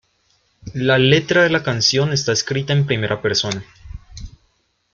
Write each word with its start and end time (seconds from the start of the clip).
La 0.73 0.97
letra 0.97 1.43
de 1.43 1.51
la 1.51 1.61
canción 1.61 2.11
está 2.11 2.31
escrita 2.31 2.73
en 2.73 2.87
primera 2.87 3.21
persona. 3.21 3.63